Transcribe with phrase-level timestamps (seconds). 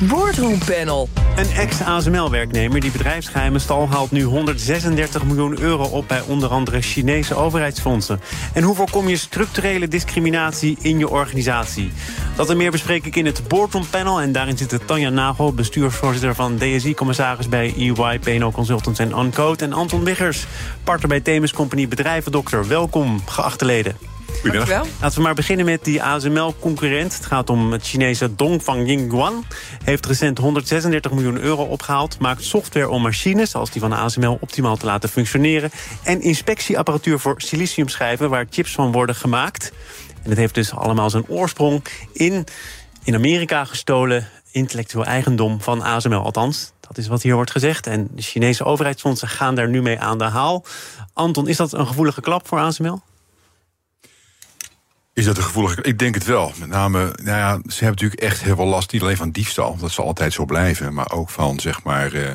[0.00, 1.08] Boardroom Panel.
[1.36, 3.88] Een ex-ASML-werknemer die bedrijfsgeheimen stal...
[3.88, 8.20] haalt nu 136 miljoen euro op bij onder andere Chinese overheidsfondsen.
[8.54, 11.92] En hoe voorkom je structurele discriminatie in je organisatie?
[12.36, 14.20] Dat en meer bespreek ik in het Boardroom Panel.
[14.20, 17.48] En daarin zitten Tanja Nagel, bestuursvoorzitter van DSI-commissaris...
[17.48, 19.64] bij EY, PNO Consultants en Uncode.
[19.64, 20.46] En Anton Wiggers,
[20.84, 22.68] partner bij Themis Company Bedrijvendokter.
[22.68, 24.17] Welkom, geachte leden.
[24.40, 24.86] Goedemiddag.
[25.00, 27.14] Laten we maar beginnen met die ASML-concurrent.
[27.14, 29.44] Het gaat om het Chinese Dongfang Yingguan.
[29.84, 32.18] Heeft recent 136 miljoen euro opgehaald.
[32.18, 35.70] Maakt software om machines, zoals die van ASML, optimaal te laten functioneren.
[36.02, 39.72] En inspectieapparatuur voor siliciumschijven, waar chips van worden gemaakt.
[40.22, 42.44] En het heeft dus allemaal zijn oorsprong in,
[43.04, 46.22] in Amerika gestolen intellectueel eigendom van ASML.
[46.22, 47.86] Althans, dat is wat hier wordt gezegd.
[47.86, 50.64] En de Chinese overheidsfondsen gaan daar nu mee aan de haal.
[51.12, 53.00] Anton, is dat een gevoelige klap voor ASML?
[55.18, 55.82] Is dat een gevoelige...
[55.82, 56.52] Ik denk het wel.
[56.58, 58.92] Met name, nou ja, ze hebben natuurlijk echt heel veel last...
[58.92, 60.94] niet alleen van diefstal, dat zal altijd zo blijven...
[60.94, 62.30] maar ook van, zeg maar, uh,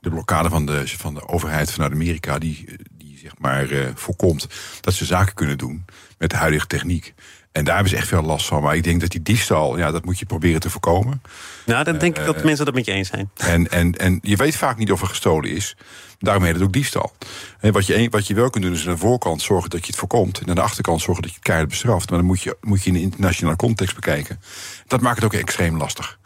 [0.00, 2.38] de blokkade van de, van de overheid vanuit Amerika...
[2.38, 4.46] die, die zeg maar, uh, voorkomt
[4.80, 5.84] dat ze zaken kunnen doen
[6.18, 7.14] met de huidige techniek.
[7.58, 8.62] En daar hebben ze echt veel last van.
[8.62, 11.22] Maar ik denk dat die diefstal, ja, dat moet je proberen te voorkomen.
[11.66, 13.30] Nou, dan denk ik dat mensen dat met je eens zijn.
[13.36, 15.76] En, en, en je weet vaak niet of er gestolen is.
[16.18, 17.12] Daarom heet het ook diefstal.
[17.60, 19.86] En wat, je, wat je wel kunt doen is aan de voorkant zorgen dat je
[19.86, 20.40] het voorkomt.
[20.40, 22.10] En aan de achterkant zorgen dat je het keihard bestraft.
[22.10, 24.40] Maar dan moet je, moet je in de internationale context bekijken.
[24.86, 26.17] Dat maakt het ook extreem lastig.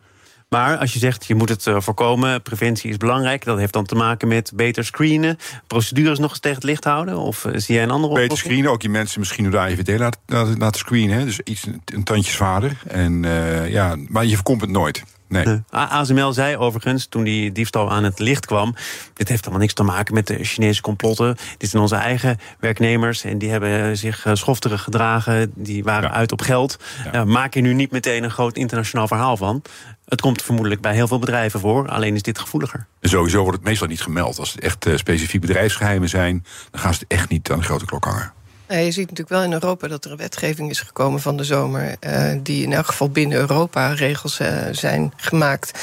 [0.53, 3.45] Maar als je zegt je moet het uh, voorkomen, preventie is belangrijk.
[3.45, 5.39] Dat heeft dan te maken met beter screenen.
[5.67, 7.17] Procedures nog eens tegen het licht houden?
[7.17, 9.99] Of uh, zie jij een andere Beter screenen, ook die mensen misschien door de AIVD
[9.99, 11.19] laten, laten screenen.
[11.19, 11.25] Hè?
[11.25, 12.77] Dus iets een tandje zwaarder.
[12.89, 15.03] En, uh, ja, maar je voorkomt het nooit.
[15.33, 15.45] Nee.
[15.45, 18.75] Uh, ASML zei overigens, toen die diefstal aan het licht kwam...
[19.15, 21.37] dit heeft allemaal niks te maken met de Chinese complotten.
[21.59, 25.53] Dit zijn onze eigen werknemers en die hebben zich uh, schofterig gedragen.
[25.55, 26.15] Die waren ja.
[26.15, 26.79] uit op geld.
[27.05, 27.15] Ja.
[27.15, 29.63] Uh, maak je nu niet meteen een groot internationaal verhaal van.
[30.05, 31.89] Het komt vermoedelijk bij heel veel bedrijven voor.
[31.89, 32.87] Alleen is dit gevoeliger.
[33.01, 34.39] En sowieso wordt het meestal niet gemeld.
[34.39, 36.45] Als het echt specifiek bedrijfsgeheimen zijn...
[36.71, 38.33] dan gaan ze het echt niet aan de grote klok hangen.
[38.73, 41.45] Ja, je ziet natuurlijk wel in Europa dat er een wetgeving is gekomen van de
[41.45, 41.97] zomer.
[42.01, 45.79] Uh, die in elk geval binnen Europa regels uh, zijn gemaakt.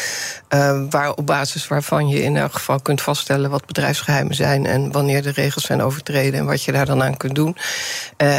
[0.54, 4.66] Uh, waar, op basis waarvan je in elk geval kunt vaststellen wat bedrijfsgeheimen zijn.
[4.66, 7.58] en wanneer de regels zijn overtreden en wat je daar dan aan kunt doen.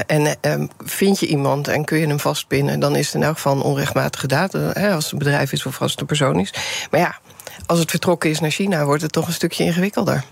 [0.06, 0.38] en
[0.78, 3.62] vind je iemand en kun je hem vastpinnen, dan is het in elk geval een
[3.62, 4.54] onrechtmatige daad.
[4.54, 6.54] Als het een bedrijf is of als het een persoon is.
[6.90, 7.18] Maar ja,
[7.66, 10.24] als het vertrokken is naar China, wordt het toch een stukje ingewikkelder.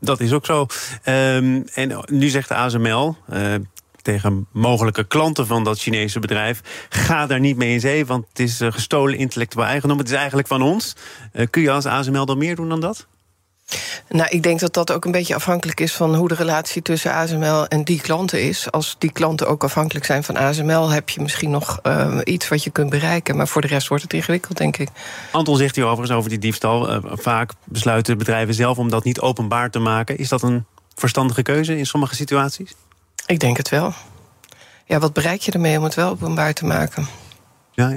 [0.00, 0.66] Dat is ook zo.
[1.04, 3.16] Um, en nu zegt de ASML.
[3.32, 3.54] Uh,
[4.02, 6.60] tegen mogelijke klanten van dat Chinese bedrijf.
[6.88, 9.98] Ga daar niet mee in zee, want het is uh, gestolen intellectueel eigendom.
[9.98, 10.96] Het is eigenlijk van ons.
[11.32, 13.06] Uh, kun je als ASML dan meer doen dan dat?
[14.08, 17.12] Nou, ik denk dat dat ook een beetje afhankelijk is van hoe de relatie tussen
[17.12, 18.70] ASML en die klanten is.
[18.70, 22.64] Als die klanten ook afhankelijk zijn van ASML, heb je misschien nog uh, iets wat
[22.64, 23.36] je kunt bereiken.
[23.36, 24.88] Maar voor de rest wordt het ingewikkeld, denk ik.
[25.30, 26.90] Anton zegt hier overigens over die diefstal.
[26.90, 30.18] Uh, vaak besluiten bedrijven zelf om dat niet openbaar te maken.
[30.18, 30.64] Is dat een
[30.94, 32.74] verstandige keuze in sommige situaties?
[33.26, 33.92] Ik denk het wel.
[34.84, 37.08] Ja, wat bereik je ermee om het wel openbaar te maken?
[37.78, 37.94] Ja,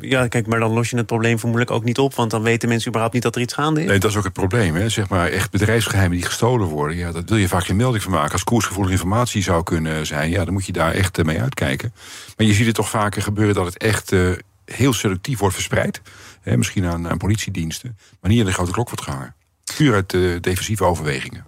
[0.00, 2.14] ja, kijk, maar dan los je het probleem vermoedelijk ook niet op...
[2.14, 3.86] want dan weten mensen überhaupt niet dat er iets gaande is.
[3.88, 4.74] Nee, dat is ook het probleem.
[4.74, 4.88] Hè.
[4.88, 6.96] Zeg maar echt bedrijfsgeheimen die gestolen worden...
[6.96, 8.32] Ja, dat wil je vaak geen melding van maken.
[8.32, 10.30] Als koersgevoelige informatie zou kunnen zijn...
[10.30, 11.92] Ja, dan moet je daar echt mee uitkijken.
[12.36, 14.30] Maar je ziet het toch vaker gebeuren dat het echt uh,
[14.64, 16.00] heel selectief wordt verspreid.
[16.40, 17.98] Hè, misschien aan, politiediensten.
[18.20, 19.34] Maar niet aan de grote klok wordt gehangen.
[19.76, 21.44] Puur uit uh, defensieve overwegingen.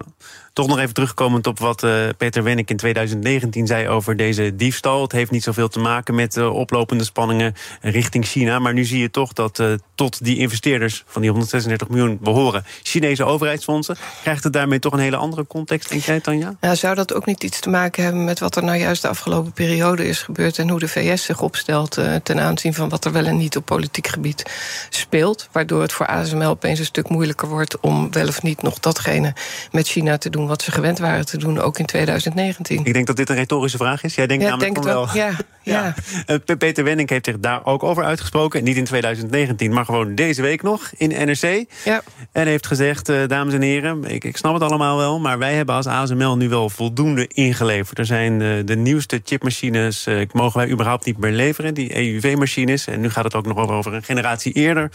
[0.57, 5.03] Toch nog even terugkomend op wat uh, Peter Wenning in 2019 zei over deze diefstal.
[5.03, 8.59] Het heeft niet zoveel te maken met uh, oplopende spanningen richting China.
[8.59, 12.65] Maar nu zie je toch dat uh, tot die investeerders van die 136 miljoen behoren
[12.83, 13.97] Chinese overheidsfondsen.
[14.23, 16.57] Krijgt het daarmee toch een hele andere context, denk jij, Tanja?
[16.61, 19.09] Ja, zou dat ook niet iets te maken hebben met wat er nou juist de
[19.09, 23.13] afgelopen periode is gebeurd en hoe de VS zich opstelt ten aanzien van wat er
[23.13, 24.51] wel en niet op politiek gebied
[24.91, 25.49] speelt?
[25.53, 29.35] Waardoor het voor ASML opeens een stuk moeilijker wordt om wel of niet nog datgene
[29.71, 32.85] met China te doen wat ze gewend waren te doen, ook in 2019.
[32.85, 34.15] Ik denk dat dit een retorische vraag is.
[34.15, 35.09] Jij denkt ja, namelijk denk wel.
[35.15, 35.31] Ja,
[35.63, 35.95] ja.
[36.27, 36.37] ja.
[36.49, 38.65] Uh, Peter Wenning heeft zich daar ook over uitgesproken.
[38.65, 41.65] Niet in 2019, maar gewoon deze week nog in NRC.
[41.85, 42.03] Ja.
[42.33, 45.21] En heeft gezegd, uh, dames en heren, ik, ik snap het allemaal wel...
[45.21, 47.99] maar wij hebben als ASML nu wel voldoende ingeleverd.
[47.99, 51.75] Er zijn de, de nieuwste chipmachines, uh, mogen wij überhaupt niet meer leveren.
[51.75, 52.87] Die EUV-machines.
[52.87, 54.91] En nu gaat het ook nog over een generatie eerder.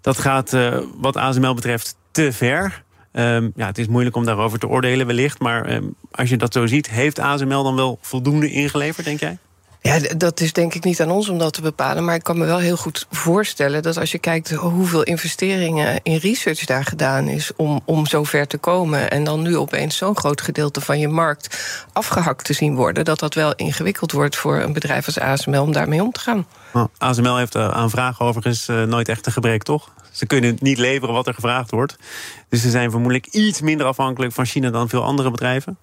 [0.00, 0.56] Dat gaat
[0.96, 2.83] wat ASML betreft te ver...
[3.16, 5.38] Um, ja, het is moeilijk om daarover te oordelen wellicht.
[5.38, 9.38] Maar um, als je dat zo ziet, heeft ASML dan wel voldoende ingeleverd, denk jij?
[9.80, 12.04] Ja, dat is denk ik niet aan ons om dat te bepalen.
[12.04, 16.16] Maar ik kan me wel heel goed voorstellen dat als je kijkt hoeveel investeringen in
[16.16, 19.10] research daar gedaan is om, om zo ver te komen.
[19.10, 21.58] En dan nu opeens zo'n groot gedeelte van je markt
[21.92, 23.04] afgehakt te zien worden.
[23.04, 26.46] Dat dat wel ingewikkeld wordt voor een bedrijf als ASML om daarmee om te gaan.
[26.72, 29.90] Nou, ASML heeft uh, aan vragen overigens uh, nooit echt een gebrek, toch?
[30.14, 31.96] Ze kunnen niet leveren wat er gevraagd wordt.
[32.48, 35.78] Dus ze zijn vermoedelijk iets minder afhankelijk van China dan veel andere bedrijven.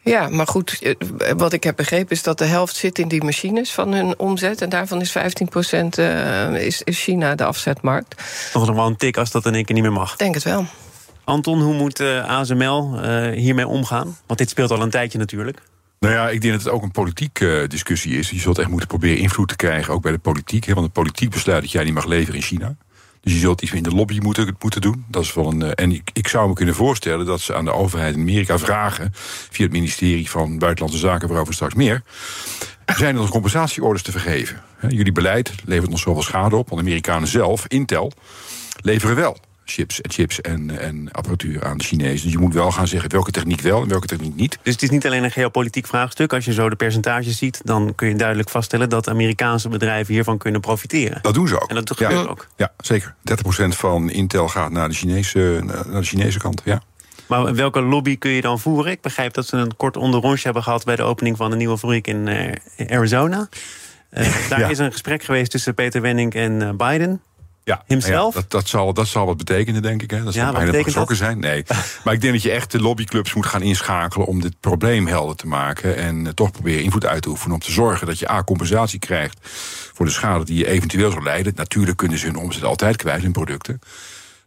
[0.00, 0.94] Ja, maar goed, eh,
[1.36, 4.62] wat ik heb begrepen is dat de helft zit in die machines van hun omzet.
[4.62, 8.22] En daarvan is 15% uh, is, is China de afzetmarkt.
[8.54, 10.16] Nog wel een tik als dat in één keer niet meer mag.
[10.16, 10.66] Denk het wel.
[11.24, 14.16] Anton, hoe moet uh, ASML uh, hiermee omgaan?
[14.26, 15.62] Want dit speelt al een tijdje natuurlijk.
[16.00, 18.30] Nou ja, ik denk dat het ook een politieke uh, discussie is.
[18.30, 20.64] Je zult echt moeten proberen invloed te krijgen, ook bij de politiek.
[20.64, 22.76] Hè, want de politiek besluit dat jij niet mag leveren in China.
[23.26, 25.04] Dus je zult iets in de lobby moeten, moeten doen.
[25.08, 27.72] Dat is wel een, en ik, ik zou me kunnen voorstellen dat ze aan de
[27.72, 29.10] overheid in Amerika vragen...
[29.50, 32.02] via het ministerie van Buitenlandse Zaken, waarover straks meer...
[32.96, 34.62] zijn er compensatieorders te vergeven.
[34.88, 36.68] Jullie beleid levert ons zoveel schade op...
[36.68, 38.12] want Amerikanen zelf, Intel,
[38.80, 42.22] leveren wel chips en chips en, en apparatuur aan de Chinezen.
[42.22, 44.58] Dus je moet wel gaan zeggen welke techniek wel en welke techniek niet.
[44.62, 46.32] Dus het is niet alleen een geopolitiek vraagstuk.
[46.32, 50.38] Als je zo de percentages ziet, dan kun je duidelijk vaststellen dat Amerikaanse bedrijven hiervan
[50.38, 51.18] kunnen profiteren.
[51.22, 51.68] Dat doen ze ook.
[51.68, 52.30] En dat gebeurt ja.
[52.30, 52.46] ook.
[52.56, 53.14] Ja, zeker.
[53.64, 56.62] 30% van Intel gaat naar de Chinese, naar de Chinese kant.
[56.64, 56.82] Ja.
[57.26, 58.92] Maar welke lobby kun je dan voeren?
[58.92, 61.78] Ik begrijp dat ze een kort onderrondje hebben gehad bij de opening van de nieuwe
[61.78, 63.48] fabriek in uh, Arizona.
[64.10, 64.68] Uh, daar ja.
[64.68, 67.20] is een gesprek geweest tussen Peter Wenning en uh, Biden.
[67.66, 68.34] Ja, Himself?
[68.34, 70.10] Ja, dat, dat, zal, dat zal wat betekenen, denk ik.
[70.10, 70.22] Hè.
[70.24, 71.38] Dat zal ja, bijna geschrokken zijn.
[71.38, 71.62] Nee.
[72.04, 74.26] maar ik denk dat je echt de lobbyclubs moet gaan inschakelen...
[74.26, 75.96] om dit probleem helder te maken.
[75.96, 78.06] En uh, toch proberen invloed uit te oefenen om te zorgen...
[78.06, 79.38] dat je A, compensatie krijgt
[79.92, 81.52] voor de schade die je eventueel zou leiden.
[81.56, 83.80] Natuurlijk kunnen ze hun omzet altijd kwijt, hun producten.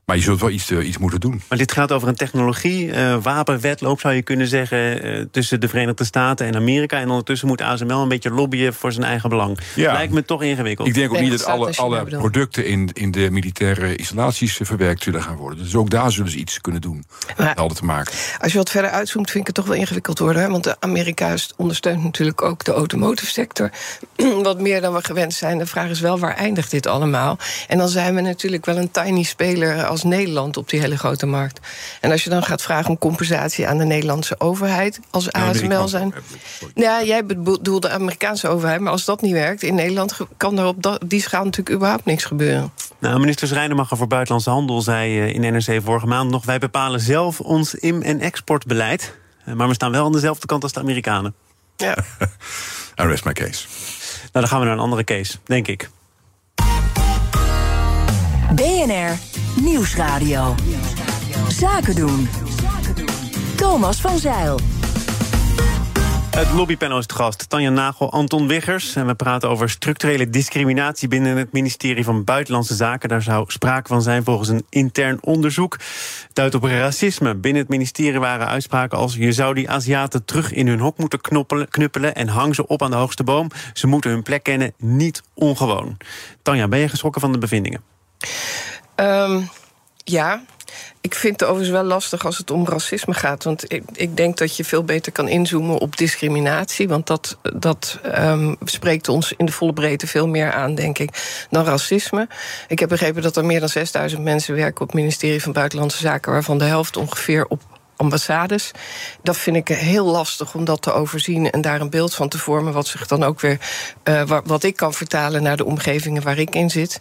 [0.10, 1.42] Maar je zult wel iets, uh, iets moeten doen.
[1.50, 5.06] Maar dit gaat over een technologie, uh, wapenwetloop zou je kunnen zeggen...
[5.06, 7.00] Uh, tussen de Verenigde Staten en Amerika.
[7.00, 9.58] En ondertussen moet ASML een beetje lobbyen voor zijn eigen belang.
[9.76, 9.94] Ja.
[9.94, 10.88] Lijkt me toch ingewikkeld.
[10.88, 15.22] Ik denk ook niet dat alle, alle producten in, in de militaire installaties verwerkt zullen
[15.22, 15.64] gaan worden.
[15.64, 17.04] Dus ook daar zullen ze iets kunnen doen
[17.38, 18.14] om helder te maken.
[18.40, 20.42] Als je wat verder uitzoomt, vind ik het toch wel ingewikkeld worden.
[20.42, 20.50] Hè?
[20.50, 23.70] Want de Amerika ondersteunt natuurlijk ook de automotive sector.
[24.44, 25.58] wat meer dan we gewend zijn.
[25.58, 27.38] De vraag is wel, waar eindigt dit allemaal?
[27.68, 29.86] En dan zijn we natuurlijk wel een tiny speler...
[29.86, 31.60] als Nederland op die hele grote markt.
[32.02, 36.14] En als je dan gaat vragen om compensatie aan de Nederlandse overheid als ASML zijn.
[36.76, 40.66] Ja, jij bedoelt de Amerikaanse overheid, maar als dat niet werkt in Nederland kan er
[40.66, 42.72] op die schaal natuurlijk überhaupt niks gebeuren.
[43.00, 47.40] Nou, minister Schrijnemacher voor Buitenlandse Handel zei in NRC vorige maand nog: wij bepalen zelf
[47.40, 51.34] ons in- en exportbeleid, maar we staan wel aan dezelfde kant als de Amerikanen.
[51.78, 51.98] Ja.
[53.02, 53.68] I rest my case.
[54.20, 55.90] Nou, dan gaan we naar een andere case, denk ik.
[58.56, 59.18] BNR
[59.62, 60.56] Nieuwsradio.
[61.48, 62.28] Zaken doen.
[63.56, 64.60] Thomas van Zeil.
[66.30, 67.50] Het lobbypanel is gast.
[67.50, 68.96] Tanja Nagel, Anton Wiggers.
[68.96, 73.10] En we praten over structurele discriminatie binnen het ministerie van Buitenlandse Zaken.
[73.10, 75.78] Daar zou sprake van zijn volgens een intern onderzoek.
[76.34, 77.36] Duidt op racisme.
[77.36, 79.16] Binnen het ministerie waren uitspraken als...
[79.16, 81.22] je zou die Aziaten terug in hun hok moeten
[81.70, 82.16] knuppelen...
[82.16, 83.48] en hang ze op aan de hoogste boom.
[83.74, 85.98] Ze moeten hun plek kennen, niet ongewoon.
[86.42, 87.82] Tanja, ben je geschrokken van de bevindingen?
[89.00, 89.50] Um,
[90.04, 90.42] ja,
[91.02, 93.44] ik vind het overigens wel lastig als het om racisme gaat.
[93.44, 96.88] Want ik, ik denk dat je veel beter kan inzoomen op discriminatie.
[96.88, 101.46] Want dat, dat um, spreekt ons in de volle breedte veel meer aan, denk ik,
[101.50, 102.28] dan racisme.
[102.68, 105.98] Ik heb begrepen dat er meer dan 6000 mensen werken op het ministerie van Buitenlandse
[105.98, 107.62] Zaken, waarvan de helft ongeveer op
[107.96, 108.72] ambassades.
[109.24, 112.38] Dat vind ik heel lastig om dat te overzien en daar een beeld van te
[112.38, 113.58] vormen, wat zich dan ook weer,
[114.04, 116.98] uh, wat, ik kan vertalen naar de omgevingen waar ik in zit.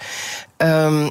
[0.57, 1.11] Um,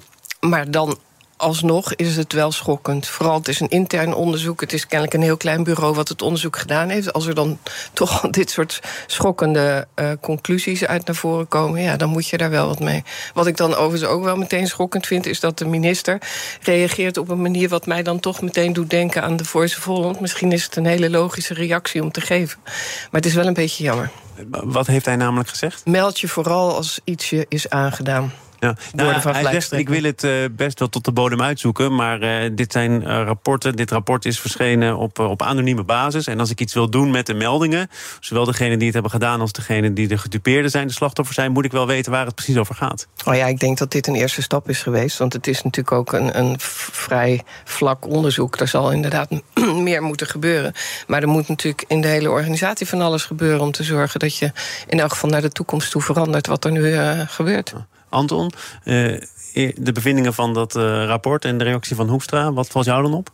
[0.49, 0.97] maar dan
[1.37, 3.07] alsnog is het wel schokkend.
[3.07, 4.61] Vooral het is een intern onderzoek.
[4.61, 7.13] Het is kennelijk een heel klein bureau wat het onderzoek gedaan heeft.
[7.13, 7.59] Als er dan
[7.93, 12.49] toch dit soort schokkende uh, conclusies uit naar voren komen, ja, dan moet je daar
[12.49, 13.03] wel wat mee.
[13.33, 16.21] Wat ik dan overigens ook wel meteen schokkend vind, is dat de minister
[16.61, 19.83] reageert op een manier wat mij dan toch meteen doet denken aan de Voice of
[19.83, 20.19] Holland.
[20.19, 22.59] Misschien is het een hele logische reactie om te geven.
[22.63, 24.11] Maar het is wel een beetje jammer.
[24.49, 25.85] Wat heeft hij namelijk gezegd?
[25.85, 28.31] Meld je vooral als ietsje is aangedaan.
[28.59, 28.75] Ja.
[28.93, 31.95] Nou, hij zegt, ik wil het uh, best wel tot de bodem uitzoeken...
[31.95, 33.75] maar uh, dit zijn uh, rapporten.
[33.75, 36.27] Dit rapport is verschenen op, op anonieme basis.
[36.27, 37.89] En als ik iets wil doen met de meldingen...
[38.19, 40.87] zowel degene die het hebben gedaan als degene die de gedupeerde zijn...
[40.87, 43.07] de slachtoffers zijn, moet ik wel weten waar het precies over gaat.
[43.25, 45.17] Oh ja, ik denk dat dit een eerste stap is geweest.
[45.17, 48.59] Want het is natuurlijk ook een, een vrij vlak onderzoek.
[48.59, 49.29] Er zal inderdaad
[49.87, 50.73] meer moeten gebeuren.
[51.07, 53.61] Maar er moet natuurlijk in de hele organisatie van alles gebeuren...
[53.61, 54.51] om te zorgen dat je
[54.87, 56.47] in elk geval naar de toekomst toe verandert...
[56.47, 56.95] wat er nu
[57.27, 57.73] gebeurt.
[57.75, 57.96] Ja.
[58.17, 58.51] Anton,
[58.83, 63.31] de bevindingen van dat rapport en de reactie van Hoekstra, wat valt jou dan op?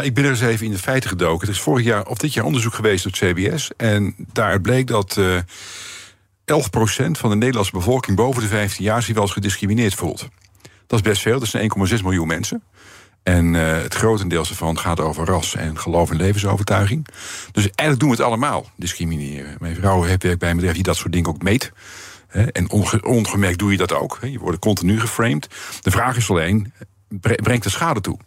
[0.00, 1.46] Ik ben er eens even in de feiten gedoken.
[1.46, 3.70] Het is vorig jaar of dit jaar onderzoek geweest door het CBS.
[3.76, 5.42] En daaruit bleek dat uh, 11%
[7.10, 10.28] van de Nederlandse bevolking boven de 15 jaar zich wel eens gediscrimineerd voelt.
[10.86, 12.62] Dat is best veel, dat zijn 1,6 miljoen mensen.
[13.22, 17.06] En uh, het grotendeels ervan gaat over ras en geloof en levensovertuiging.
[17.52, 19.56] Dus eigenlijk doen we het allemaal, discrimineren.
[19.58, 21.72] Mijn vrouw heeft werkt bij een bedrijf die dat soort dingen ook meet.
[22.32, 22.70] En
[23.02, 24.18] ongemerkt doe je dat ook.
[24.22, 25.48] Je wordt continu geframed.
[25.80, 26.72] De vraag is alleen,
[27.18, 28.18] brengt het schade toe?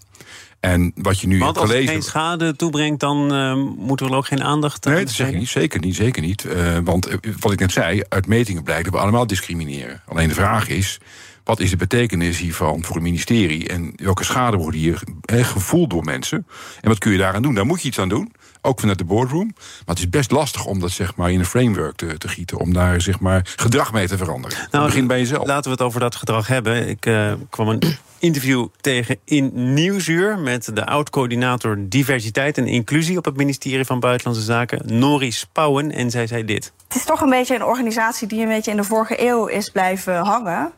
[0.60, 1.94] En wat je nu Want hebt gelezen.
[1.94, 4.94] Als het geen schade toebrengt, dan uh, moeten we er ook geen aandacht aan.
[4.94, 5.48] Nee, dat zeg ik niet.
[5.48, 5.96] Zeker niet.
[5.96, 6.44] Zeker niet.
[6.44, 7.08] Uh, want
[7.40, 10.02] wat ik net zei, uit metingen blijkt dat we allemaal discrimineren.
[10.06, 11.00] Alleen de vraag is.
[11.44, 13.68] Wat is de betekenis hiervan voor het ministerie?
[13.68, 16.48] En welke schade wordt hier gevoeld door mensen?
[16.82, 17.54] En wat kun je daaraan doen?
[17.54, 18.32] Daar moet je iets aan doen
[18.66, 19.52] ook vanuit de boardroom.
[19.56, 22.60] Maar het is best lastig om dat zeg maar, in een framework te, te gieten.
[22.60, 24.58] Om daar zeg maar, gedrag mee te veranderen.
[24.72, 25.48] Nou, begin bij jezelf.
[25.48, 26.88] Laten we het over dat gedrag hebben.
[26.88, 27.82] Ik uh, kwam een
[28.20, 30.40] interview tegen in Nieuwsuur...
[30.40, 33.18] met de oud-coördinator diversiteit en inclusie...
[33.18, 35.92] op het ministerie van Buitenlandse Zaken, Nori Spouwen.
[35.92, 36.74] En zij zei dit.
[36.88, 39.70] Het is toch een beetje een organisatie die een beetje in de vorige eeuw is
[39.70, 40.72] blijven hangen.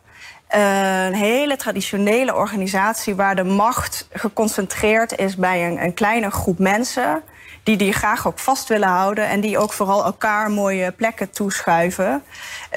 [0.47, 7.23] Een hele traditionele organisatie waar de macht geconcentreerd is bij een, een kleine groep mensen
[7.67, 12.23] die die graag ook vast willen houden en die ook vooral elkaar mooie plekken toeschuiven.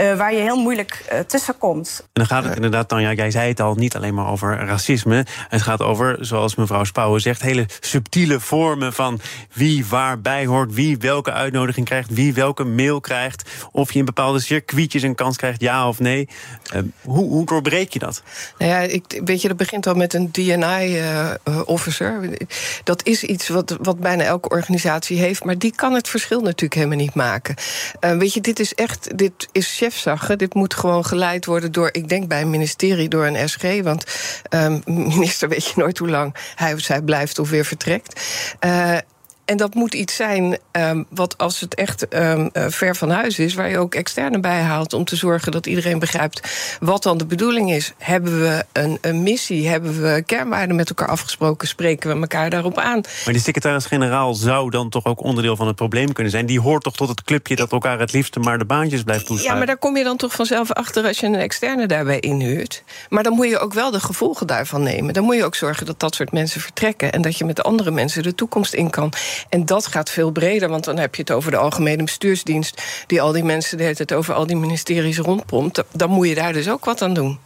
[0.00, 2.00] Uh, waar je heel moeilijk uh, tussen komt.
[2.02, 5.26] En dan gaat het inderdaad, Tanja, jij zei het al, niet alleen maar over racisme.
[5.48, 9.20] Het gaat over, zoals mevrouw Spouwen zegt, hele subtiele vormen van
[9.52, 14.40] wie waarbij hoort, wie welke uitnodiging krijgt, wie welke mail krijgt, of je in bepaalde
[14.40, 16.28] circuitjes een kans krijgt, ja of nee.
[16.74, 18.22] Uh, hoe, hoe doorbreek je dat?
[18.58, 22.28] Nou ja, ik, weet je, dat begint al met een DNI-officer.
[22.84, 25.44] dat is iets wat, wat bijna elke organisatie heeft.
[25.44, 27.54] Maar die kan het verschil natuurlijk helemaal niet maken.
[28.00, 30.36] Uh, weet je, dit is echt, dit is chefzagge.
[30.36, 33.82] Dit moet gewoon geleid worden door, ik denk bij een ministerie, door een SG.
[33.82, 34.04] Want
[34.54, 34.74] uh,
[35.16, 38.20] minister weet je nooit hoe lang hij of zij blijft of weer vertrekt.
[38.64, 38.96] Uh,
[39.50, 43.38] en dat moet iets zijn um, wat als het echt um, uh, ver van huis
[43.38, 46.48] is, waar je ook externe bij haalt om te zorgen dat iedereen begrijpt
[46.80, 47.92] wat dan de bedoeling is.
[47.98, 49.68] Hebben we een, een missie?
[49.68, 51.68] Hebben we kernwaarden met elkaar afgesproken?
[51.68, 53.00] Spreken we elkaar daarop aan?
[53.24, 56.46] Maar die secretaris-generaal zou dan toch ook onderdeel van het probleem kunnen zijn.
[56.46, 59.52] Die hoort toch tot het clubje dat elkaar het liefste maar de baantjes blijft toestaan.
[59.52, 62.82] Ja, maar daar kom je dan toch vanzelf achter als je een externe daarbij inhuurt.
[63.08, 65.14] Maar dan moet je ook wel de gevolgen daarvan nemen.
[65.14, 67.90] Dan moet je ook zorgen dat dat soort mensen vertrekken en dat je met andere
[67.90, 69.12] mensen de toekomst in kan.
[69.48, 73.22] En dat gaat veel breder, want dan heb je het over de algemene bestuursdienst, die
[73.22, 75.82] al die mensen de tijd over al die ministeries rondpompt.
[75.92, 77.38] Dan moet je daar dus ook wat aan doen.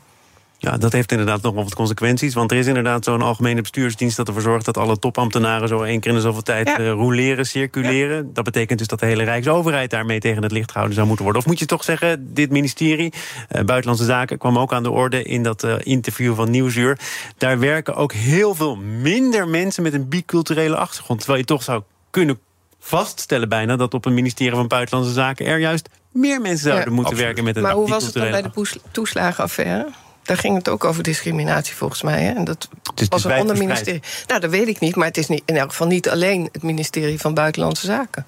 [0.64, 2.35] Ja, dat heeft inderdaad nog wat consequenties.
[2.35, 6.00] Want er is inderdaad zo'n algemene bestuursdienst dat ervoor zorgt dat alle topambtenaren zo één
[6.00, 6.80] keer in de zoveel tijd ja.
[6.80, 8.35] uh, roleren, circuleren.
[8.35, 11.42] Dat betekent dus dat de hele Rijksoverheid daarmee tegen het licht gehouden zou moeten worden.
[11.42, 15.23] Of moet je toch zeggen, dit ministerie, uh, Buitenlandse Zaken, kwam ook aan de orde
[15.23, 16.99] in dat uh, interview van Nieuwsuur.
[17.38, 21.18] Daar werken ook heel veel minder mensen met een biculturele achtergrond.
[21.18, 22.38] Terwijl je toch zou kunnen
[22.78, 27.16] vaststellen bijna dat op een ministerie van Buitenlandse Zaken er juist meer mensen zouden moeten
[27.16, 29.87] werken met een Maar hoe was het dan bij de toeslagenaffaire?
[30.25, 32.23] Daar ging het ook over discriminatie volgens mij.
[32.23, 32.33] Hè?
[32.33, 32.69] En dat
[33.09, 34.02] was een ander ministerie.
[34.26, 34.97] Nou, dat weet ik niet.
[34.97, 38.26] Maar het is niet, in elk geval niet alleen het ministerie van Buitenlandse Zaken.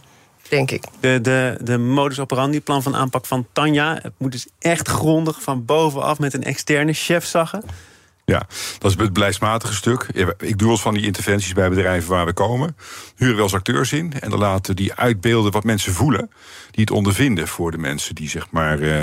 [0.49, 0.85] Denk ik.
[1.01, 3.99] De, de, de modus operandi, plan van aanpak van Tanja.
[4.03, 7.63] Het moet dus echt grondig van bovenaf met een externe chef zaggen.
[8.27, 8.47] Ja,
[8.79, 10.07] dat is het beleidsmatige stuk.
[10.39, 12.77] Ik doe wel van die interventies bij bedrijven waar we komen.
[13.17, 16.31] Huren wel eens acteurs in en dan laten die uitbeelden wat mensen voelen.
[16.71, 19.03] Die het ondervinden voor de mensen die zeg maar uh,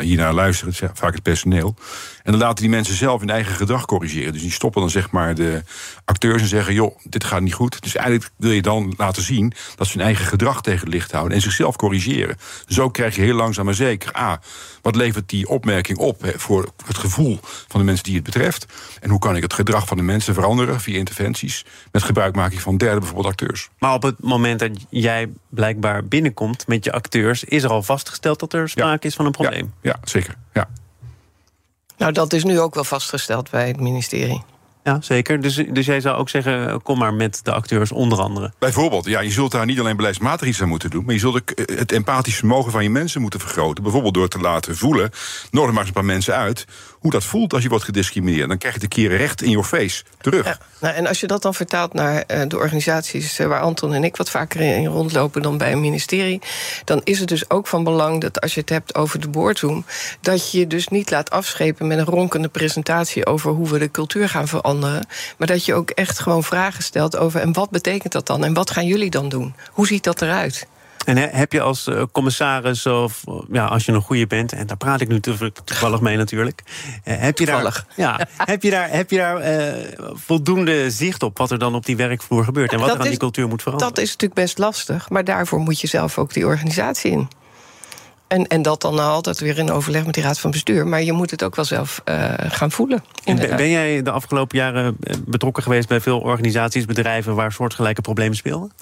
[0.00, 1.74] hiernaar luisteren, vaak het personeel.
[2.22, 4.32] En dan laten die mensen zelf hun eigen gedrag corrigeren.
[4.32, 5.62] Dus die stoppen dan zeg maar de
[6.04, 7.82] acteurs en zeggen: joh, dit gaat niet goed.
[7.82, 11.12] Dus eigenlijk wil je dan laten zien dat ze hun eigen gedrag tegen het licht
[11.12, 12.36] houden en zichzelf corrigeren.
[12.66, 14.40] Zo krijg je heel langzaam maar zeker: A,
[14.82, 18.66] wat levert die opmerking op voor het gevoel van de mensen die het betreft?
[19.00, 22.76] En hoe kan ik het gedrag van de mensen veranderen via interventies met gebruikmaking van
[22.76, 23.68] derde, bijvoorbeeld acteurs?
[23.78, 28.40] Maar op het moment dat jij blijkbaar binnenkomt met je acteurs, is er al vastgesteld
[28.40, 29.72] dat er sprake is van een probleem?
[29.80, 30.34] Ja, ja zeker.
[30.52, 30.68] Ja.
[31.96, 34.42] Nou, dat is nu ook wel vastgesteld bij het ministerie.
[34.84, 35.40] Ja, zeker.
[35.40, 38.52] Dus, dus jij zou ook zeggen, kom maar met de acteurs onder andere.
[38.58, 41.04] Bijvoorbeeld, ja, je zult daar niet alleen beleidsmatig iets aan moeten doen...
[41.04, 43.82] maar je zult het empathisch vermogen van je mensen moeten vergroten.
[43.82, 45.10] Bijvoorbeeld door te laten voelen,
[45.50, 46.64] nodig maar eens een paar mensen uit
[47.02, 48.48] hoe dat voelt als je wordt gediscrimineerd.
[48.48, 50.58] Dan krijg je de keren recht in your face terug.
[50.80, 54.04] Nou, en als je dat dan vertaalt naar uh, de organisaties uh, waar Anton en
[54.04, 56.40] ik wat vaker in rondlopen dan bij een ministerie,
[56.84, 59.84] dan is het dus ook van belang dat als je het hebt over de boardroom,
[60.20, 63.90] dat je je dus niet laat afschepen met een ronkende presentatie over hoe we de
[63.90, 65.06] cultuur gaan veranderen,
[65.36, 68.54] maar dat je ook echt gewoon vragen stelt over en wat betekent dat dan en
[68.54, 69.54] wat gaan jullie dan doen?
[69.70, 70.66] Hoe ziet dat eruit?
[71.04, 74.76] En heb je als eh, commissaris, of ja, als je een goede bent, en daar
[74.76, 76.62] praat ik nu toevallig mee natuurlijk.
[77.04, 81.38] Eh, heb je daar, ja, heb je daar, heb je daar uh, voldoende zicht op
[81.38, 83.94] wat er dan op die werkvloer gebeurt en wat er aan die cultuur moet veranderen?
[83.94, 87.28] Dat is natuurlijk best lastig, maar daarvoor moet je zelf ook die organisatie in.
[88.32, 90.86] En, en dat dan altijd weer in overleg met die raad van bestuur.
[90.86, 93.04] Maar je moet het ook wel zelf uh, gaan voelen.
[93.24, 98.00] Ben, ben jij de afgelopen jaren eh, betrokken geweest bij veel organisaties, bedrijven waar soortgelijke
[98.00, 98.72] problemen speelden?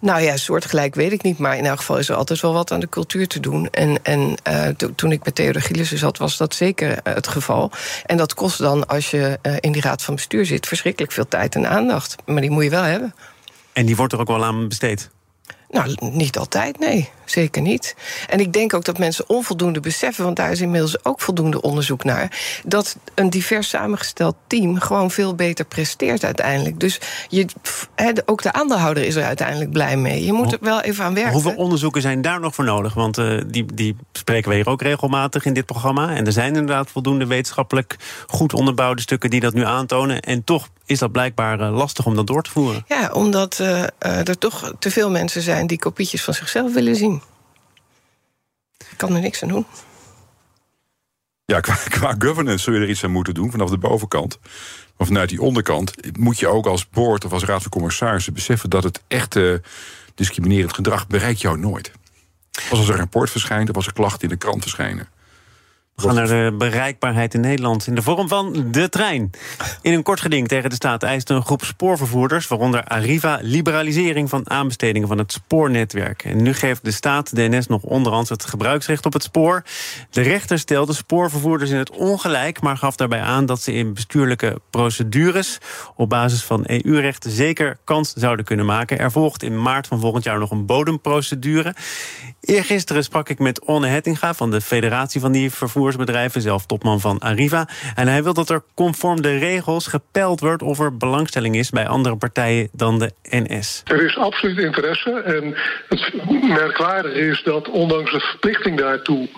[0.00, 1.38] Nou ja, soortgelijk weet ik niet.
[1.38, 3.68] Maar in elk geval is er altijd wel wat aan de cultuur te doen.
[3.70, 7.70] En, en uh, toen ik bij Theodor Gillissen zat, was dat zeker het geval.
[8.06, 11.54] En dat kost dan, als je in die raad van bestuur zit, verschrikkelijk veel tijd
[11.54, 12.16] en aandacht.
[12.26, 13.14] Maar die moet je wel hebben.
[13.72, 15.10] En die wordt er ook wel aan besteed?
[15.72, 17.10] Nou, niet altijd, nee.
[17.24, 17.96] Zeker niet.
[18.28, 22.04] En ik denk ook dat mensen onvoldoende beseffen, want daar is inmiddels ook voldoende onderzoek
[22.04, 26.80] naar, dat een divers samengesteld team gewoon veel beter presteert uiteindelijk.
[26.80, 27.46] Dus je,
[28.24, 30.24] ook de aandeelhouder is er uiteindelijk blij mee.
[30.24, 31.32] Je moet er wel even aan werken.
[31.32, 32.94] Hoeveel onderzoeken zijn daar nog voor nodig?
[32.94, 36.14] Want uh, die, die spreken we hier ook regelmatig in dit programma.
[36.14, 40.20] En er zijn inderdaad voldoende wetenschappelijk goed onderbouwde stukken die dat nu aantonen.
[40.20, 42.84] En toch is dat blijkbaar uh, lastig om dat door te voeren.
[42.88, 47.22] Ja, omdat uh, er toch te veel mensen zijn die kopietjes van zichzelf willen zien.
[48.78, 49.66] Ik kan er niks aan doen.
[51.44, 54.38] Ja, qua, qua governance zul je er iets aan moeten doen vanaf de bovenkant.
[54.96, 58.70] Maar vanuit die onderkant moet je ook als board of als raad van commissarissen beseffen
[58.70, 59.62] dat het echte
[60.14, 61.92] discriminerend gedrag bereikt jou nooit.
[62.70, 65.08] Als er een rapport verschijnt of als er klachten in de krant verschijnen.
[65.94, 69.30] We gaan naar de bereikbaarheid in Nederland in de vorm van de trein.
[69.82, 74.50] In een kort geding tegen de staat eist een groep spoorvervoerders, waaronder Arriva, liberalisering van
[74.50, 76.24] aanbestedingen van het spoornetwerk.
[76.24, 79.62] En nu geeft de staat de NS nog onderhand het gebruiksrecht op het spoor.
[80.10, 84.60] De rechter stelde spoorvervoerders in het ongelijk, maar gaf daarbij aan dat ze in bestuurlijke
[84.70, 85.58] procedures
[85.96, 88.98] op basis van EU-recht zeker kans zouden kunnen maken.
[88.98, 91.74] Er volgt in maart van volgend jaar nog een bodemprocedure.
[92.40, 95.50] Eergisteren sprak ik met Onne Hettinga van de Federatie van die
[96.32, 97.68] Zelf topman van Arriva.
[97.94, 101.86] En hij wil dat er conform de regels gepeld wordt of er belangstelling is bij
[101.86, 103.82] andere partijen dan de NS.
[103.84, 105.10] Er is absoluut interesse.
[105.10, 105.54] En
[105.88, 106.12] het
[106.42, 109.28] merkwaardige is dat ondanks de verplichting daartoe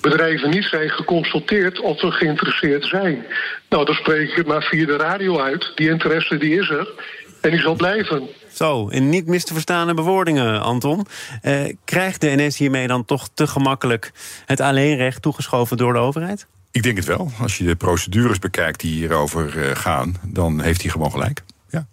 [0.00, 3.26] bedrijven niet zijn geconsulteerd of ze geïnteresseerd zijn.
[3.68, 5.72] Nou, dan spreek ik het maar via de radio uit.
[5.74, 6.88] Die interesse die is er
[7.40, 8.28] en die zal blijven.
[8.56, 11.06] Zo, in niet mis te verstaande bewoordingen, Anton.
[11.42, 14.12] Eh, krijgt de NS hiermee dan toch te gemakkelijk
[14.46, 16.46] het alleenrecht toegeschoven door de overheid?
[16.70, 17.30] Ik denk het wel.
[17.40, 21.42] Als je de procedures bekijkt die hierover uh, gaan, dan heeft hij gewoon gelijk.
[21.68, 21.86] Ja.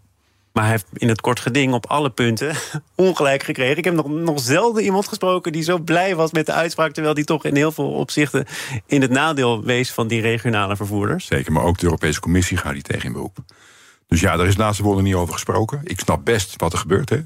[0.53, 2.55] Maar hij heeft in het kort geding op alle punten
[2.95, 3.77] ongelijk gekregen.
[3.77, 6.93] Ik heb nog, nog zelden iemand gesproken die zo blij was met de uitspraak.
[6.93, 8.45] Terwijl die toch in heel veel opzichten
[8.85, 11.25] in het nadeel wees van die regionale vervoerders.
[11.25, 13.37] Zeker, maar ook de Europese Commissie gaat die tegen in beroep.
[14.07, 15.81] Dus ja, daar is naast de woorden niet over gesproken.
[15.83, 17.09] Ik snap best wat er gebeurt.
[17.09, 17.21] Hè.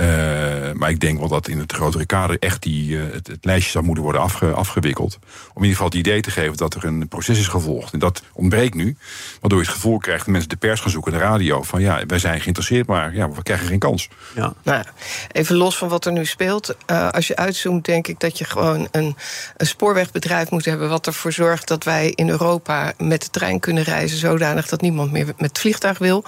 [0.00, 3.44] Uh, maar ik denk wel dat in het grotere kader echt die, uh, het, het,
[3.44, 5.18] lijstje zou moeten worden afge, afgewikkeld.
[5.22, 7.92] Om in ieder geval het idee te geven dat er een proces is gevolgd.
[7.92, 8.96] En dat ontbreekt nu.
[9.40, 11.62] Waardoor je het gevoel krijgt dat mensen de pers gaan zoeken, de radio.
[11.62, 14.08] Van ja, wij zijn geïnteresseerd, maar ja, we krijgen geen kans.
[14.34, 14.54] Ja.
[14.62, 14.84] Nou,
[15.32, 16.74] even los van wat er nu speelt.
[16.90, 19.16] Uh, als je uitzoomt, denk ik dat je gewoon een,
[19.56, 20.88] een spoorwegbedrijf moet hebben.
[20.88, 24.18] wat ervoor zorgt dat wij in Europa met de trein kunnen reizen.
[24.18, 26.24] zodanig dat niemand meer met het vliegtuig wil.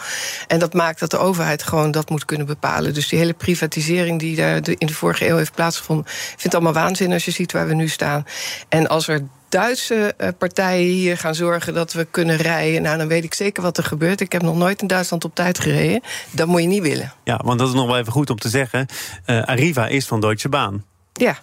[0.47, 2.95] En dat maakt dat de overheid gewoon dat moet kunnen bepalen.
[2.95, 6.05] Dus die hele privatisering die daar in de vorige eeuw heeft plaatsgevonden.
[6.07, 8.27] Ik vind het allemaal waanzin als je ziet waar we nu staan.
[8.69, 12.83] En als er Duitse eh, partijen hier gaan zorgen dat we kunnen rijden.
[12.83, 14.21] Nou, dan weet ik zeker wat er gebeurt.
[14.21, 16.03] Ik heb nog nooit in Duitsland op tijd gereden.
[16.31, 17.13] Dat moet je niet willen.
[17.25, 18.87] Ja, want dat is nog wel even goed om te zeggen.
[19.27, 20.85] Uh, Arriva is van Deutsche Bahn.
[21.13, 21.39] Ja.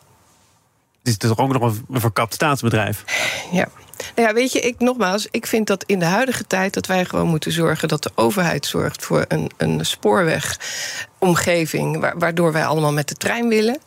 [1.04, 3.04] Het is toch ook nog een verkapt staatsbedrijf?
[3.52, 3.68] Ja.
[4.16, 7.06] Nou ja, weet je, ik nogmaals, ik vind dat in de huidige tijd dat wij
[7.06, 13.08] gewoon moeten zorgen dat de overheid zorgt voor een, een spoorwegomgeving, waardoor wij allemaal met
[13.08, 13.78] de trein willen.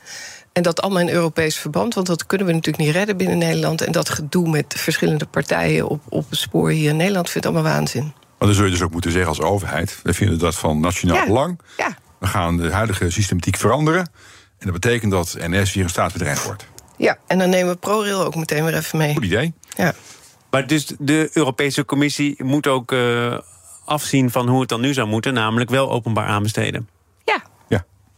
[0.52, 3.80] En dat allemaal in Europees verband, want dat kunnen we natuurlijk niet redden binnen Nederland.
[3.80, 7.72] En dat gedoe met verschillende partijen op, op het spoor hier in Nederland vindt allemaal
[7.72, 8.12] waanzin.
[8.38, 11.26] Maar dan zul je dus ook moeten zeggen als overheid: we vinden dat van nationaal
[11.26, 11.60] belang.
[11.76, 11.96] Ja.
[12.18, 14.00] We gaan de huidige systematiek veranderen.
[14.58, 16.66] En dat betekent dat NS weer een staatsbedrijf wordt.
[17.00, 19.14] Ja, en dan nemen we ProRail ook meteen weer even mee.
[19.14, 19.52] Goed idee.
[19.76, 19.94] Ja.
[20.50, 23.38] Maar dus de Europese Commissie moet ook uh,
[23.84, 26.88] afzien van hoe het dan nu zou moeten, namelijk wel openbaar aanbesteden.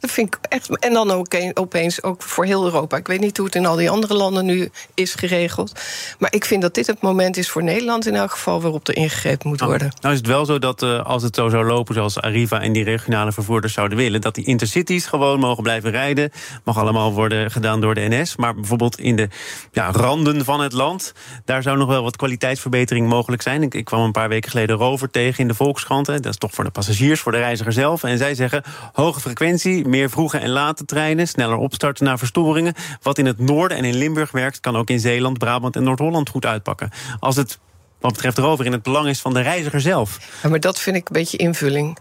[0.03, 0.79] Dat vind ik echt.
[0.79, 2.97] En dan ook opeens ook voor heel Europa.
[2.97, 5.73] Ik weet niet hoe het in al die andere landen nu is geregeld.
[6.19, 8.97] Maar ik vind dat dit het moment is voor Nederland in elk geval waarop er
[8.97, 9.87] ingegrepen moet worden.
[9.87, 12.61] Nou, nou is het wel zo dat uh, als het zo zou lopen zoals Arriva
[12.61, 16.33] en die regionale vervoerders zouden willen, dat die intercities gewoon mogen blijven rijden.
[16.65, 18.37] Mag allemaal worden gedaan door de NS.
[18.37, 19.29] Maar bijvoorbeeld in de
[19.73, 21.12] ja, randen van het land,
[21.45, 23.62] daar zou nog wel wat kwaliteitsverbetering mogelijk zijn.
[23.62, 26.23] Ik, ik kwam een paar weken geleden Rover tegen in de Volkskranten.
[26.23, 28.03] Dat is toch voor de passagiers, voor de reiziger zelf.
[28.05, 28.62] En zij zeggen
[28.93, 32.74] hoge frequentie meer vroege en late treinen, sneller opstarten na verstoringen.
[33.02, 36.28] Wat in het noorden en in Limburg werkt, kan ook in Zeeland, Brabant en Noord-Holland
[36.28, 36.90] goed uitpakken.
[37.18, 37.59] Als het
[38.02, 40.18] wat betreft erover in het belang is van de reiziger zelf.
[40.48, 41.98] Maar dat vind ik een beetje invulling.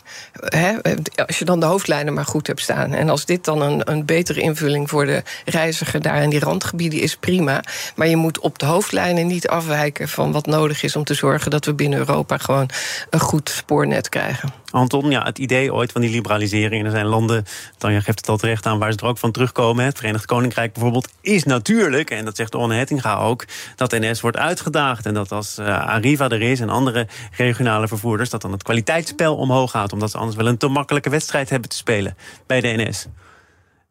[1.25, 2.93] Als je dan de hoofdlijnen maar goed hebt staan.
[2.93, 6.99] En als dit dan een, een betere invulling voor de reiziger daar in die randgebieden
[6.99, 7.63] is, prima.
[7.95, 11.51] Maar je moet op de hoofdlijnen niet afwijken van wat nodig is om te zorgen
[11.51, 12.69] dat we binnen Europa gewoon
[13.09, 14.60] een goed spoornet krijgen.
[14.71, 16.79] Anton, ja, het idee ooit van die liberalisering.
[16.79, 17.45] En er zijn landen,
[17.77, 19.85] Tanja geeft het al terecht aan, waar ze er ook van terugkomen.
[19.85, 24.37] Het Verenigd Koninkrijk bijvoorbeeld is natuurlijk, en dat zegt Orne Hettinga ook, dat NS wordt
[24.37, 25.05] uitgedaagd.
[25.05, 27.07] En dat als uh, Arriva er is en andere
[27.37, 29.93] regionale vervoerders, dat dan het kwaliteitsspel omhoog gaat.
[29.93, 33.07] Omdat ze anders wel een te makkelijke wedstrijd hebben te spelen bij de NS.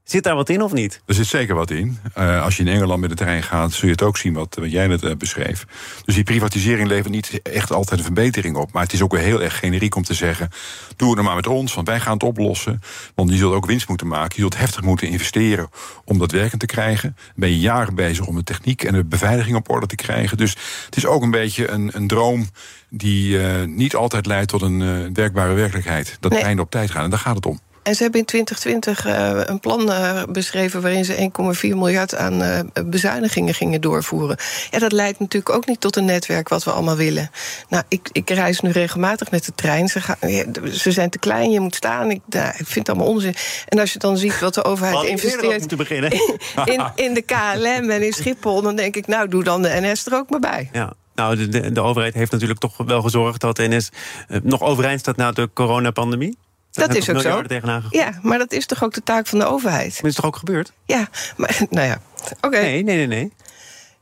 [0.04, 1.00] Zit daar wat in of niet?
[1.06, 1.98] Er zit zeker wat in.
[2.18, 4.56] Uh, als je in Engeland met de trein gaat, zul je het ook zien wat,
[4.60, 5.66] wat jij net uh, beschreef.
[6.04, 8.72] Dus die privatisering levert niet echt altijd een verbetering op.
[8.72, 10.50] Maar het is ook weer heel erg generiek om te zeggen:
[10.96, 12.80] doe het nou maar met ons, want wij gaan het oplossen.
[13.14, 14.32] Want je zult ook winst moeten maken.
[14.34, 15.68] Je zult heftig moeten investeren
[16.04, 17.16] om dat werkend te krijgen.
[17.16, 20.36] Dan ben je jaren bezig om de techniek en de beveiliging op orde te krijgen.
[20.36, 22.48] Dus het is ook een beetje een, een droom
[22.88, 26.16] die uh, niet altijd leidt tot een werkbare werkelijkheid.
[26.20, 26.42] Dat nee.
[26.42, 27.04] einde op tijd gaan.
[27.04, 27.60] En daar gaat het om.
[27.90, 31.30] En ze hebben in 2020 uh, een plan uh, beschreven waarin ze
[31.64, 34.36] 1,4 miljard aan uh, bezuinigingen gingen doorvoeren.
[34.70, 37.30] Ja, dat leidt natuurlijk ook niet tot een netwerk wat we allemaal willen.
[37.68, 39.88] Nou, ik, ik reis nu regelmatig met de trein.
[39.88, 40.16] Ze, gaan,
[40.72, 42.10] ze zijn te klein, je moet staan.
[42.10, 43.34] Ik, nou, ik vind het allemaal onzin.
[43.68, 46.10] En als je dan ziet wat de overheid Wat investeert beginnen.
[46.12, 49.78] In, in, in de KLM en in Schiphol, dan denk ik, nou, doe dan de
[49.80, 50.68] NS er ook maar bij.
[50.72, 50.92] Ja.
[51.14, 53.90] Nou, de, de, de overheid heeft natuurlijk toch wel gezorgd dat de NS
[54.42, 56.36] nog overeind staat na de coronapandemie.
[56.72, 57.42] Dat is ook zo.
[57.90, 59.98] Ja, maar dat is toch ook de taak van de overheid?
[60.00, 60.72] Maar is toch ook gebeurd?
[60.84, 62.00] Ja, maar nou ja.
[62.36, 62.46] Oké.
[62.46, 62.62] Okay.
[62.62, 63.32] Nee, nee, nee, nee.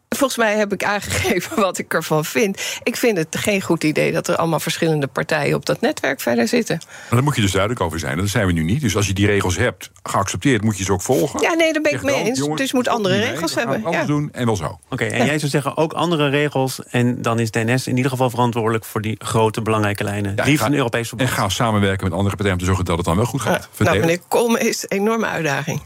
[0.08, 2.78] Volgens mij heb ik aangegeven wat ik ervan vind.
[2.82, 6.48] Ik vind het geen goed idee dat er allemaal verschillende partijen op dat netwerk verder
[6.48, 6.80] zitten.
[6.86, 8.16] Maar daar moet je dus duidelijk over zijn.
[8.16, 8.80] Dat zijn we nu niet.
[8.80, 11.40] Dus als je die regels hebt, geaccepteerd, moet je ze ook volgen.
[11.40, 12.38] Ja, nee, daar ben ik mee eens.
[12.38, 13.84] Jongens, dus je moet andere regels mee, hebben.
[13.84, 14.12] Anders ja.
[14.12, 14.64] doen en wel zo.
[14.64, 15.24] Oké, okay, en ja.
[15.24, 16.80] jij zou zeggen ook andere regels.
[16.90, 20.32] En dan is DNS in ieder geval verantwoordelijk voor die grote belangrijke lijnen.
[20.36, 21.30] Ja, liefst een Europees verband.
[21.30, 23.68] En ga samenwerken met andere partijen om te zorgen dat het dan wel goed gaat.
[23.78, 23.84] Ja.
[23.84, 25.82] Nou, meneer Kolme is een enorme uitdaging.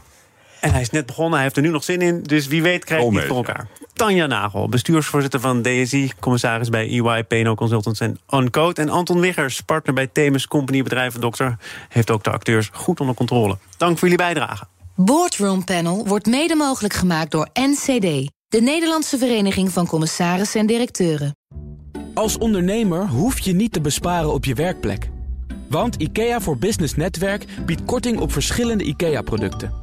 [0.63, 2.23] En hij is net begonnen, hij heeft er nu nog zin in.
[2.23, 3.67] Dus wie weet krijgt hij het voor elkaar.
[3.93, 6.11] Tanja Nagel, bestuursvoorzitter van DSI...
[6.19, 8.81] commissaris bij EY, PNO Consultants en Uncode.
[8.81, 11.57] En Anton Wiggers, partner bij Themis Company Bedrijvendokter...
[11.89, 13.57] heeft ook de acteurs goed onder controle.
[13.77, 14.65] Dank voor jullie bijdrage.
[14.95, 18.31] Boardroom Panel wordt mede mogelijk gemaakt door NCD...
[18.47, 21.35] de Nederlandse Vereniging van Commissarissen en Directeuren.
[22.13, 25.09] Als ondernemer hoef je niet te besparen op je werkplek.
[25.69, 29.82] Want IKEA voor Business Netwerk biedt korting op verschillende IKEA-producten...